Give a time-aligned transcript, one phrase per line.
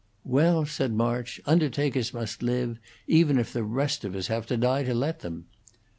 [0.25, 4.81] "Well," said March, "undertakers must live, even if the rest of us have to die
[4.81, 5.45] to let them."